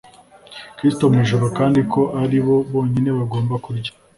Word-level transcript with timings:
kristo 0.77 1.03
mu 1.11 1.17
ijuru 1.23 1.45
kandi 1.57 1.79
ko 1.91 2.01
ari 2.21 2.39
bo 2.45 2.55
bonyine 2.71 3.09
bagomba 3.19 3.53
kurya 3.63 3.91